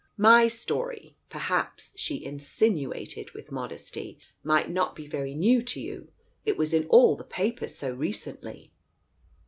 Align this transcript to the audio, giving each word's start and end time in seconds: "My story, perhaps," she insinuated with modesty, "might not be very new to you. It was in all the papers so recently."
"My 0.17 0.47
story, 0.47 1.15
perhaps," 1.29 1.93
she 1.95 2.25
insinuated 2.25 3.33
with 3.35 3.51
modesty, 3.51 4.17
"might 4.43 4.67
not 4.67 4.95
be 4.95 5.05
very 5.05 5.35
new 5.35 5.61
to 5.61 5.79
you. 5.79 6.11
It 6.43 6.57
was 6.57 6.73
in 6.73 6.87
all 6.87 7.15
the 7.15 7.23
papers 7.23 7.75
so 7.75 7.93
recently." 7.93 8.71